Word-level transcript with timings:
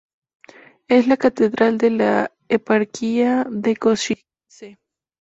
Es 0.87 1.05
la 1.07 1.15
catedral 1.15 1.77
de 1.77 1.91
la 1.91 2.31
eparquía 2.49 3.45
de 3.47 3.75
Košice. 3.75 4.73